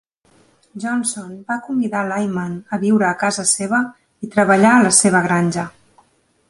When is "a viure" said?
2.77-3.09